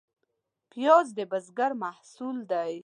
[0.71, 2.73] پیاز د بزګر محصول دی